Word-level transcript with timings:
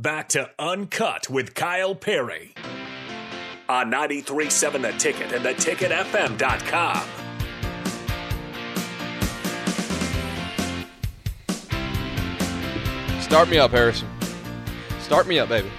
Back 0.00 0.30
to 0.30 0.48
Uncut 0.58 1.28
with 1.28 1.54
Kyle 1.54 1.94
Perry 1.94 2.54
on 3.68 3.90
93.7 3.92 4.80
The 4.80 4.92
Ticket 4.92 5.30
and 5.30 5.44
theticketfm.com. 5.44 7.06
Start 13.20 13.50
me 13.50 13.58
up, 13.58 13.72
Harrison. 13.72 14.08
Start 15.00 15.26
me 15.26 15.38
up, 15.38 15.50
baby. 15.50 15.70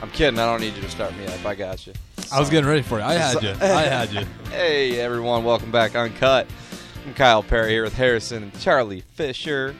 I'm 0.00 0.10
kidding. 0.12 0.38
I 0.38 0.46
don't 0.46 0.60
need 0.60 0.76
you 0.76 0.82
to 0.82 0.90
start 0.90 1.12
me 1.16 1.26
up. 1.26 1.44
I 1.44 1.56
got 1.56 1.84
you. 1.84 1.94
I 2.30 2.38
was 2.38 2.48
getting 2.48 2.68
ready 2.68 2.82
for 2.82 2.98
you. 2.98 3.04
I 3.04 3.14
had 3.14 3.42
you. 3.42 3.50
I 3.60 3.82
had 3.82 4.12
you. 4.12 4.24
Hey, 4.50 5.00
everyone. 5.00 5.42
Welcome 5.42 5.72
back. 5.72 5.96
Uncut. 5.96 6.46
I'm 7.04 7.14
Kyle 7.14 7.42
Perry 7.42 7.70
here 7.70 7.82
with 7.82 7.94
Harrison 7.94 8.44
and 8.44 8.60
Charlie 8.60 9.00
Fisher. 9.00 9.74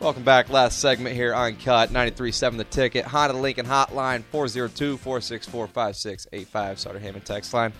Welcome 0.00 0.22
back. 0.22 0.48
Last 0.48 0.78
segment 0.78 1.16
here. 1.16 1.34
Uncut. 1.34 1.90
93.7 1.90 2.56
The 2.56 2.62
Ticket. 2.62 3.04
Honda 3.04 3.36
Lincoln 3.36 3.66
Hotline. 3.66 4.22
402-464-5685. 4.32 6.78
Sutter 6.78 7.00
Hammond 7.00 7.24
text 7.24 7.52
line. 7.52 7.72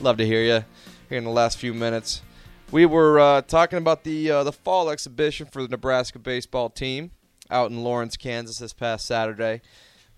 Love 0.00 0.16
to 0.18 0.24
hear 0.24 0.42
you 0.42 0.64
here 1.08 1.18
in 1.18 1.24
the 1.24 1.30
last 1.30 1.58
few 1.58 1.74
minutes. 1.74 2.22
We 2.70 2.86
were 2.86 3.18
uh, 3.18 3.42
talking 3.42 3.78
about 3.78 4.04
the 4.04 4.30
uh, 4.30 4.44
the 4.44 4.52
fall 4.52 4.88
exhibition 4.88 5.46
for 5.46 5.62
the 5.62 5.68
Nebraska 5.68 6.20
baseball 6.20 6.70
team 6.70 7.10
out 7.50 7.72
in 7.72 7.82
Lawrence, 7.82 8.16
Kansas 8.16 8.58
this 8.58 8.72
past 8.72 9.04
Saturday. 9.04 9.60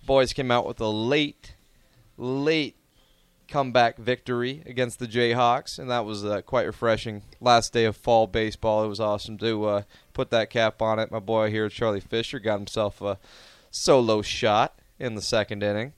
Boys 0.05 0.35
came 0.35 0.51
out 0.51 0.67
with 0.67 0.79
a 0.81 0.89
late, 0.89 1.55
late 2.19 2.77
comeback 3.49 3.97
victory 3.97 4.63
against 4.67 4.99
the 4.99 5.07
Jayhawks, 5.07 5.79
and 5.79 5.91
that 5.91 6.05
was 6.05 6.25
uh, 6.25 6.43
quite 6.43 6.67
refreshing. 6.67 7.23
Last 7.41 7.73
day 7.73 7.85
of 7.85 7.97
fall 7.97 8.27
baseball, 8.27 8.85
it 8.85 8.89
was 8.89 9.01
awesome 9.01 9.39
to 9.39 9.65
uh, 9.65 9.83
put 10.13 10.31
that 10.31 10.51
cap 10.51 10.83
on 10.83 10.99
it. 10.99 11.11
My 11.11 11.19
boy 11.19 11.51
here, 11.51 11.69
Charlie 11.69 12.01
Fisher, 12.01 12.39
got 12.39 12.59
himself 12.59 13.01
a 13.01 13.19
solo 13.71 14.23
shot 14.23 14.79
in 14.99 15.15
the 15.15 15.23
second 15.23 15.63
inning. 15.63 15.93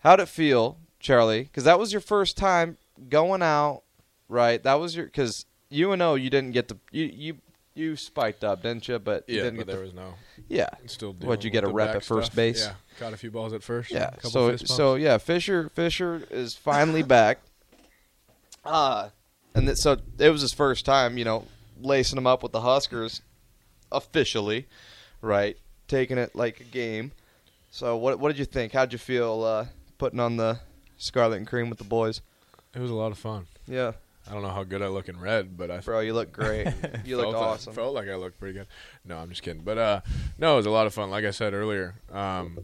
How'd 0.00 0.20
it 0.20 0.28
feel, 0.28 0.78
Charlie? 1.00 1.44
Because 1.44 1.64
that 1.64 1.78
was 1.78 1.92
your 1.92 2.00
first 2.00 2.36
time 2.36 2.76
going 3.08 3.42
out, 3.42 3.82
right? 4.28 4.62
That 4.62 4.74
was 4.74 4.96
your 4.96 5.06
because 5.06 5.46
UNO 5.72 6.14
you 6.14 6.30
didn't 6.30 6.52
get 6.52 6.68
to 6.68 6.78
you 6.92 7.04
you 7.04 7.38
you 7.76 7.96
spiked 7.96 8.42
up, 8.44 8.62
didn't 8.62 8.88
you? 8.88 8.98
But 8.98 9.28
you 9.28 9.36
Yeah, 9.36 9.42
didn't 9.44 9.58
but 9.58 9.66
get 9.66 9.72
there 9.72 9.80
to, 9.82 9.86
was 9.86 9.94
no. 9.94 10.14
yeah. 10.48 10.68
Still. 10.86 11.12
What'd 11.12 11.44
you 11.44 11.50
get 11.50 11.64
a 11.64 11.68
rep 11.68 11.94
at 11.96 12.04
first 12.04 12.26
stuff. 12.26 12.36
base? 12.36 12.64
Yeah, 12.66 12.74
caught 12.98 13.12
a 13.12 13.16
few 13.16 13.30
balls 13.30 13.52
at 13.52 13.62
first. 13.62 13.90
Yeah. 13.90 14.10
couple 14.10 14.30
So 14.30 14.56
so 14.56 14.94
yeah, 14.94 15.18
Fisher 15.18 15.68
Fisher 15.70 16.22
is 16.30 16.54
finally 16.54 17.02
back. 17.16 17.40
Uh 18.64 19.10
and 19.54 19.66
th- 19.66 19.78
so 19.78 19.96
it 20.18 20.30
was 20.30 20.42
his 20.42 20.52
first 20.52 20.84
time, 20.84 21.16
you 21.18 21.24
know, 21.24 21.44
lacing 21.80 22.18
him 22.18 22.26
up 22.26 22.42
with 22.42 22.52
the 22.52 22.60
Huskers 22.60 23.22
officially, 23.92 24.66
right? 25.22 25.56
Taking 25.88 26.18
it 26.18 26.34
like 26.34 26.60
a 26.60 26.64
game. 26.64 27.12
So 27.70 27.96
what 27.96 28.18
what 28.18 28.28
did 28.28 28.38
you 28.38 28.44
think? 28.44 28.72
How'd 28.72 28.92
you 28.92 28.98
feel 28.98 29.42
uh, 29.44 29.66
putting 29.98 30.20
on 30.20 30.36
the 30.36 30.60
scarlet 30.98 31.36
and 31.36 31.46
cream 31.46 31.68
with 31.70 31.78
the 31.78 31.84
boys? 31.84 32.20
it 32.74 32.80
was 32.80 32.90
a 32.90 32.94
lot 32.94 33.10
of 33.12 33.18
fun. 33.18 33.46
Yeah, 33.66 33.92
I 34.28 34.32
don't 34.32 34.42
know 34.42 34.50
how 34.50 34.64
good 34.64 34.82
I 34.82 34.88
look 34.88 35.08
in 35.08 35.20
red, 35.20 35.56
but 35.56 35.70
I 35.70 35.78
bro, 35.78 36.00
you 36.00 36.14
look 36.14 36.32
great. 36.32 36.68
You 37.04 37.16
look 37.16 37.34
awesome. 37.34 37.72
felt 37.72 37.94
like 37.94 38.08
I 38.08 38.16
looked 38.16 38.38
pretty 38.38 38.58
good. 38.58 38.66
No, 39.04 39.18
I'm 39.18 39.28
just 39.28 39.42
kidding. 39.42 39.62
But 39.62 39.78
uh, 39.78 40.00
no, 40.38 40.54
it 40.54 40.56
was 40.56 40.66
a 40.66 40.70
lot 40.70 40.86
of 40.86 40.94
fun. 40.94 41.10
Like 41.10 41.24
I 41.24 41.30
said 41.30 41.54
earlier, 41.54 41.94
um, 42.12 42.58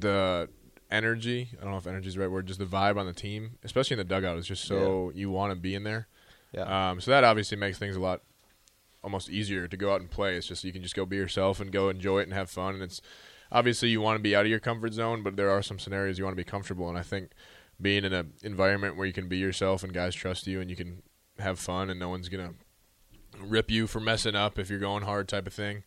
the 0.00 0.48
energy. 0.90 1.50
I 1.58 1.62
don't 1.62 1.72
know 1.72 1.78
if 1.78 1.86
energy 1.86 2.08
is 2.08 2.14
the 2.14 2.20
right 2.20 2.30
word. 2.30 2.46
Just 2.46 2.58
the 2.58 2.66
vibe 2.66 2.96
on 2.96 3.06
the 3.06 3.12
team, 3.12 3.58
especially 3.62 3.94
in 3.94 3.98
the 3.98 4.04
dugout, 4.04 4.38
is 4.38 4.46
just 4.46 4.64
so 4.64 5.12
you 5.14 5.30
want 5.30 5.52
to 5.52 5.56
be 5.56 5.74
in 5.74 5.84
there. 5.84 6.08
Yeah. 6.52 6.90
Um, 6.90 7.00
so 7.00 7.10
that 7.10 7.24
obviously 7.24 7.56
makes 7.56 7.78
things 7.78 7.96
a 7.96 8.00
lot 8.00 8.22
almost 9.02 9.28
easier 9.28 9.68
to 9.68 9.76
go 9.76 9.92
out 9.92 10.00
and 10.00 10.10
play. 10.10 10.36
It's 10.36 10.46
just 10.46 10.64
you 10.64 10.72
can 10.72 10.82
just 10.82 10.94
go 10.94 11.04
be 11.04 11.16
yourself 11.16 11.60
and 11.60 11.70
go 11.70 11.90
enjoy 11.90 12.20
it 12.20 12.24
and 12.24 12.32
have 12.32 12.48
fun. 12.48 12.74
And 12.74 12.82
it's 12.82 13.02
obviously 13.52 13.90
you 13.90 14.00
want 14.00 14.16
to 14.16 14.22
be 14.22 14.34
out 14.34 14.46
of 14.46 14.50
your 14.50 14.60
comfort 14.60 14.94
zone, 14.94 15.22
but 15.22 15.36
there 15.36 15.50
are 15.50 15.62
some 15.62 15.78
scenarios 15.78 16.18
you 16.18 16.24
want 16.24 16.36
to 16.36 16.42
be 16.42 16.48
comfortable. 16.48 16.88
And 16.88 16.96
I 16.96 17.02
think 17.02 17.30
being 17.80 18.04
in 18.04 18.12
an 18.12 18.32
environment 18.42 18.96
where 18.96 19.06
you 19.06 19.12
can 19.12 19.28
be 19.28 19.36
yourself 19.38 19.82
and 19.82 19.92
guys 19.92 20.14
trust 20.14 20.46
you 20.46 20.60
and 20.60 20.70
you 20.70 20.76
can 20.76 21.02
have 21.38 21.58
fun 21.58 21.90
and 21.90 21.98
no 21.98 22.08
one's 22.08 22.28
gonna 22.28 22.54
rip 23.40 23.70
you 23.70 23.86
for 23.86 24.00
messing 24.00 24.34
up 24.36 24.58
if 24.58 24.70
you're 24.70 24.78
going 24.78 25.02
hard 25.02 25.28
type 25.28 25.46
of 25.46 25.52
thing. 25.52 25.82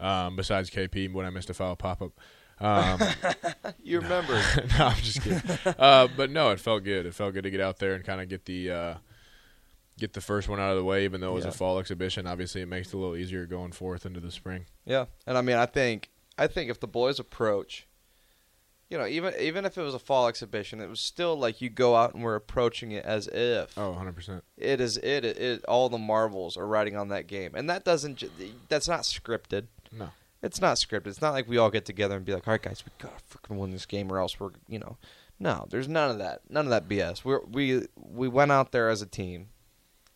Um, 0.00 0.34
besides 0.36 0.68
KP 0.70 1.12
when 1.12 1.26
I 1.26 1.30
missed 1.30 1.48
a 1.50 1.54
foul 1.54 1.76
pop 1.76 2.02
up. 2.02 2.12
Um, 2.60 3.00
you 3.82 4.00
remember? 4.00 4.34
no, 4.78 4.86
I'm 4.86 4.96
just 4.96 5.22
kidding. 5.22 5.40
uh, 5.78 6.08
but 6.16 6.30
no, 6.30 6.50
it 6.50 6.58
felt 6.60 6.82
good. 6.84 7.06
It 7.06 7.14
felt 7.14 7.34
good 7.34 7.44
to 7.44 7.50
get 7.50 7.60
out 7.60 7.78
there 7.78 7.94
and 7.94 8.04
kind 8.04 8.20
of 8.20 8.28
get 8.28 8.44
the 8.44 8.70
uh, 8.70 8.94
get 9.98 10.12
the 10.12 10.20
first 10.20 10.48
one 10.48 10.58
out 10.58 10.70
of 10.72 10.76
the 10.78 10.84
way. 10.84 11.04
Even 11.04 11.20
though 11.20 11.30
it 11.32 11.34
was 11.34 11.44
Yeah. 11.44 11.50
a 11.50 11.54
fall 11.54 11.78
exhibition, 11.78 12.26
obviously 12.26 12.62
it 12.62 12.66
makes 12.66 12.88
it 12.88 12.94
a 12.94 12.98
little 12.98 13.16
easier 13.16 13.46
going 13.46 13.70
forth 13.72 14.04
into 14.06 14.18
the 14.20 14.30
spring. 14.32 14.66
Yeah, 14.84 15.06
and 15.26 15.38
I 15.38 15.40
mean, 15.42 15.56
I 15.56 15.66
think 15.66 16.10
I 16.36 16.46
think 16.48 16.68
if 16.70 16.80
the 16.80 16.88
boys 16.88 17.20
approach, 17.20 17.86
you 18.92 18.98
know, 18.98 19.06
even 19.06 19.32
even 19.40 19.64
if 19.64 19.78
it 19.78 19.82
was 19.82 19.94
a 19.94 19.98
fall 19.98 20.28
exhibition, 20.28 20.78
it 20.80 20.88
was 20.90 21.00
still 21.00 21.34
like 21.34 21.62
you 21.62 21.70
go 21.70 21.96
out 21.96 22.12
and 22.14 22.22
we're 22.22 22.34
approaching 22.34 22.92
it 22.92 23.04
as 23.06 23.26
if 23.28 23.76
Oh, 23.78 23.88
100 23.90 24.12
percent. 24.14 24.44
it 24.58 24.82
is 24.82 24.98
it, 24.98 25.24
it 25.24 25.38
it 25.38 25.64
all 25.64 25.88
the 25.88 25.96
marbles 25.96 26.58
are 26.58 26.66
riding 26.66 26.94
on 26.96 27.08
that 27.08 27.26
game, 27.26 27.52
and 27.54 27.70
that 27.70 27.84
doesn't 27.84 28.22
that's 28.68 28.86
not 28.88 29.00
scripted. 29.00 29.68
No. 29.90 30.10
It's 30.42 30.60
not 30.60 30.76
scripted. 30.76 31.06
It's 31.06 31.22
not 31.22 31.32
like 31.32 31.48
we 31.48 31.56
all 31.56 31.70
get 31.70 31.86
together 31.86 32.16
and 32.16 32.24
be 32.24 32.34
like, 32.34 32.46
"All 32.46 32.52
right, 32.52 32.60
guys, 32.60 32.84
we 32.84 32.92
gotta 32.98 33.22
freaking 33.30 33.56
win 33.56 33.70
this 33.70 33.86
game, 33.86 34.12
or 34.12 34.18
else 34.18 34.38
we're 34.38 34.50
you 34.68 34.78
know." 34.78 34.98
No, 35.38 35.66
there's 35.70 35.88
none 35.88 36.10
of 36.10 36.18
that. 36.18 36.42
None 36.50 36.66
of 36.66 36.70
that 36.70 36.86
BS. 36.88 37.24
We 37.24 37.38
we 37.50 37.86
we 37.96 38.28
went 38.28 38.52
out 38.52 38.72
there 38.72 38.88
as 38.90 39.00
a 39.02 39.06
team, 39.06 39.48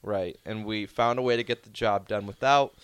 right, 0.02 0.36
and 0.44 0.64
we 0.66 0.84
found 0.86 1.18
a 1.18 1.22
way 1.22 1.36
to 1.36 1.42
get 1.42 1.62
the 1.62 1.70
job 1.70 2.06
done 2.08 2.26
without, 2.26 2.74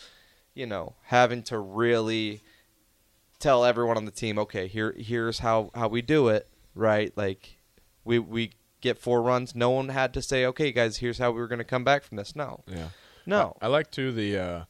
you 0.55 0.67
know, 0.67 0.95
having 1.05 1.43
to 1.45 1.59
really 1.59 2.41
tell 3.43 3.65
everyone 3.65 3.97
on 3.97 4.05
the 4.07 4.11
team, 4.13 4.39
okay, 4.39 4.67
here 4.69 4.95
here's 4.97 5.41
how 5.41 5.71
how 5.75 5.89
we 5.89 6.01
do 6.03 6.29
it, 6.29 6.49
right? 6.75 7.13
Like, 7.17 7.59
we 8.05 8.19
we 8.19 8.53
get 8.81 8.99
four 8.99 9.21
runs. 9.23 9.55
No 9.55 9.71
one 9.71 9.89
had 9.91 10.15
to 10.15 10.23
say, 10.23 10.47
okay, 10.47 10.73
guys, 10.73 10.97
here's 10.99 11.19
how 11.19 11.31
we 11.31 11.41
were 11.41 11.49
going 11.49 11.59
to 11.59 11.65
come 11.65 11.85
back 11.85 12.03
from 12.05 12.17
this. 12.17 12.35
No, 12.35 12.65
Yeah. 12.67 12.89
no. 13.27 13.57
I, 13.61 13.67
I 13.67 13.69
like 13.69 13.91
too 13.91 14.11
the 14.13 14.39
uh, 14.39 14.65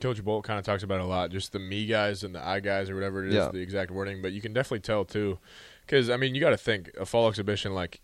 Coach 0.00 0.22
Bolt 0.24 0.44
kind 0.44 0.58
of 0.58 0.64
talks 0.64 0.82
about 0.82 1.00
it 1.00 1.02
a 1.04 1.06
lot, 1.06 1.30
just 1.30 1.52
the 1.52 1.58
me 1.58 1.86
guys 1.86 2.22
and 2.24 2.34
the 2.34 2.46
I 2.46 2.60
guys 2.60 2.88
or 2.90 2.94
whatever 2.94 3.24
it 3.24 3.28
is, 3.30 3.34
Yeah. 3.34 3.48
the 3.50 3.58
exact 3.60 3.90
wording. 3.90 4.22
But 4.22 4.32
you 4.32 4.40
can 4.40 4.52
definitely 4.52 4.80
tell 4.80 5.04
too, 5.04 5.38
because 5.86 6.08
I 6.10 6.16
mean, 6.16 6.34
you 6.34 6.40
got 6.40 6.50
to 6.50 6.56
think 6.56 6.90
a 7.00 7.04
fall 7.06 7.28
exhibition 7.28 7.74
like 7.74 8.00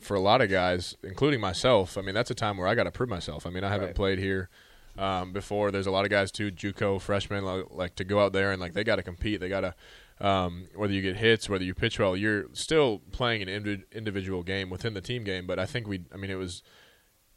for 0.00 0.14
a 0.16 0.20
lot 0.20 0.40
of 0.40 0.50
guys, 0.50 0.96
including 1.04 1.40
myself. 1.40 1.96
I 1.96 2.00
mean, 2.00 2.14
that's 2.14 2.30
a 2.30 2.34
time 2.34 2.56
where 2.56 2.66
I 2.66 2.74
got 2.74 2.84
to 2.84 2.90
prove 2.90 3.08
myself. 3.10 3.46
I 3.46 3.50
mean, 3.50 3.62
I 3.64 3.68
haven't 3.68 3.88
Right. 3.88 3.94
played 3.94 4.18
here. 4.18 4.48
Um, 4.98 5.32
before 5.32 5.70
there's 5.70 5.86
a 5.86 5.90
lot 5.90 6.04
of 6.04 6.10
guys 6.10 6.30
too, 6.30 6.50
JUCO 6.50 7.00
freshmen, 7.00 7.44
like, 7.44 7.64
like 7.70 7.94
to 7.96 8.04
go 8.04 8.20
out 8.20 8.32
there 8.34 8.52
and 8.52 8.60
like 8.60 8.74
they 8.74 8.84
got 8.84 8.96
to 8.96 9.02
compete. 9.02 9.40
They 9.40 9.48
got 9.48 9.60
to 9.60 9.74
um, 10.26 10.68
whether 10.74 10.92
you 10.92 11.00
get 11.00 11.16
hits, 11.16 11.48
whether 11.48 11.64
you 11.64 11.74
pitch 11.74 11.98
well, 11.98 12.14
you're 12.16 12.44
still 12.52 13.00
playing 13.10 13.42
an 13.42 13.48
indi- 13.48 13.84
individual 13.90 14.42
game 14.42 14.68
within 14.70 14.92
the 14.94 15.00
team 15.00 15.24
game. 15.24 15.46
But 15.46 15.58
I 15.58 15.64
think 15.66 15.88
we, 15.88 16.04
I 16.12 16.16
mean, 16.18 16.30
it 16.30 16.34
was 16.36 16.62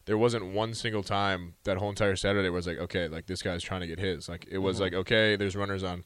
there 0.06 0.18
wasn't 0.18 0.54
one 0.54 0.74
single 0.74 1.02
time 1.02 1.56
that 1.64 1.78
whole 1.78 1.90
entire 1.90 2.16
Saturday 2.16 2.50
was 2.50 2.68
like, 2.68 2.78
okay, 2.78 3.08
like 3.08 3.26
this 3.26 3.42
guy's 3.42 3.64
trying 3.64 3.82
to 3.82 3.88
get 3.88 4.00
his. 4.00 4.28
Like 4.28 4.46
it 4.52 4.58
was 4.60 4.80
like, 4.82 4.94
okay, 4.94 5.36
there's 5.38 5.56
runners 5.56 5.82
on 5.84 6.04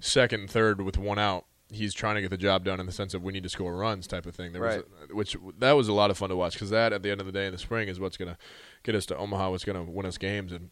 second, 0.00 0.40
and 0.40 0.50
third 0.50 0.80
with 0.82 0.96
one 0.98 1.18
out. 1.18 1.46
He's 1.68 1.94
trying 1.94 2.14
to 2.16 2.20
get 2.20 2.30
the 2.30 2.36
job 2.36 2.64
done 2.64 2.80
in 2.80 2.86
the 2.86 2.92
sense 2.92 3.12
of 3.14 3.22
we 3.22 3.32
need 3.32 3.42
to 3.42 3.48
score 3.48 3.74
runs 3.74 4.06
type 4.06 4.26
of 4.26 4.34
thing. 4.36 4.52
There 4.52 4.60
Right. 4.62 4.82
was 5.08 5.10
a, 5.10 5.14
which 5.16 5.36
that 5.58 5.72
was 5.72 5.88
a 5.88 5.92
lot 5.92 6.10
of 6.10 6.18
fun 6.18 6.28
to 6.28 6.36
watch 6.36 6.52
because 6.52 6.70
that 6.70 6.92
at 6.92 7.02
the 7.02 7.10
end 7.10 7.20
of 7.20 7.26
the 7.26 7.32
day 7.32 7.46
in 7.46 7.52
the 7.52 7.58
spring 7.58 7.88
is 7.88 7.98
what's 7.98 8.16
gonna 8.18 8.36
get 8.84 8.94
us 8.94 9.04
to 9.06 9.16
Omaha, 9.16 9.50
what's 9.50 9.64
gonna 9.64 9.82
win 9.82 10.06
us 10.06 10.16
games 10.16 10.52
and. 10.52 10.70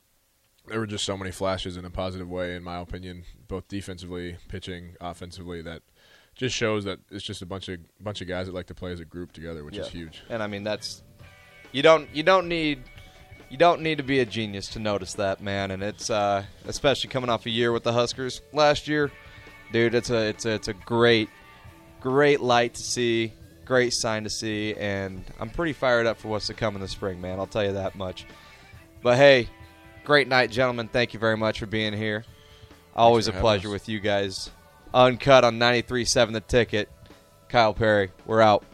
There 0.70 0.78
were 0.78 0.86
just 0.86 1.04
so 1.04 1.16
many 1.16 1.32
flashes 1.32 1.76
in 1.76 1.84
a 1.84 1.90
positive 1.90 2.30
way, 2.30 2.54
in 2.54 2.62
my 2.62 2.78
opinion, 2.78 3.24
both 3.48 3.66
defensively, 3.66 4.36
pitching, 4.48 4.94
offensively. 5.00 5.62
That 5.62 5.82
just 6.36 6.54
shows 6.54 6.84
that 6.84 7.00
it's 7.10 7.24
just 7.24 7.42
a 7.42 7.46
bunch 7.46 7.68
of 7.68 7.80
bunch 8.00 8.20
of 8.20 8.28
guys 8.28 8.46
that 8.46 8.54
like 8.54 8.66
to 8.66 8.74
play 8.74 8.92
as 8.92 9.00
a 9.00 9.04
group 9.04 9.32
together, 9.32 9.64
which 9.64 9.76
is 9.76 9.88
huge. 9.88 10.22
And 10.28 10.42
I 10.42 10.46
mean 10.46 10.62
that's 10.62 11.02
you 11.72 11.82
don't 11.82 12.08
you 12.14 12.22
don't 12.22 12.48
need 12.48 12.84
you 13.48 13.56
don't 13.56 13.82
need 13.82 13.98
to 13.98 14.04
be 14.04 14.20
a 14.20 14.24
genius 14.24 14.68
to 14.68 14.78
notice 14.78 15.14
that, 15.14 15.42
man. 15.42 15.72
And 15.72 15.82
it's 15.82 16.08
uh, 16.08 16.44
especially 16.66 17.10
coming 17.10 17.30
off 17.30 17.46
a 17.46 17.50
year 17.50 17.72
with 17.72 17.82
the 17.82 17.92
Huskers 17.92 18.40
last 18.52 18.86
year, 18.86 19.10
dude. 19.72 19.94
It's 19.94 20.10
a 20.10 20.28
it's 20.28 20.46
a 20.46 20.50
it's 20.50 20.68
a 20.68 20.72
great 20.72 21.28
great 22.00 22.40
light 22.40 22.74
to 22.74 22.82
see, 22.82 23.32
great 23.64 23.92
sign 23.92 24.22
to 24.22 24.30
see, 24.30 24.74
and 24.76 25.24
I'm 25.40 25.50
pretty 25.50 25.72
fired 25.72 26.06
up 26.06 26.18
for 26.18 26.28
what's 26.28 26.46
to 26.46 26.54
come 26.54 26.76
in 26.76 26.80
the 26.80 26.88
spring, 26.88 27.20
man. 27.20 27.40
I'll 27.40 27.48
tell 27.48 27.64
you 27.64 27.72
that 27.72 27.96
much. 27.96 28.24
But 29.02 29.16
hey, 29.16 29.48
great 30.04 30.28
night, 30.28 30.50
gentlemen. 30.50 30.88
Thank 30.88 31.14
you 31.14 31.20
very 31.20 31.36
much 31.36 31.58
for 31.58 31.66
being 31.66 31.92
here. 31.92 32.24
Always 32.94 33.28
a 33.28 33.32
pleasure 33.32 33.68
us. 33.68 33.72
with 33.72 33.88
you 33.88 34.00
guys. 34.00 34.50
Uncut 34.92 35.44
on 35.44 35.58
93.7 35.58 36.32
The 36.32 36.40
Ticket. 36.40 36.88
Kyle 37.48 37.74
Perry, 37.74 38.10
we're 38.26 38.40
out. 38.40 38.64